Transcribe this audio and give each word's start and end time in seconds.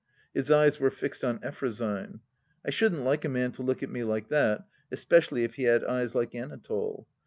His 0.33 0.49
eyes 0.49 0.79
were 0.79 0.89
fixed 0.89 1.23
on 1.23 1.37
Effrosyne. 1.43 2.21
I 2.65 2.71
shouldn't 2.71 3.03
like 3.03 3.23
a 3.23 3.29
man 3.29 3.51
to 3.51 3.61
look 3.61 3.83
at 3.83 3.91
me 3.91 4.03
like 4.03 4.29
that, 4.29 4.65
especially 4.91 5.43
if 5.43 5.53
he 5.57 5.65
had 5.65 5.83
eyes 5.83 6.15
like 6.15 6.33
Anatole. 6.33 7.05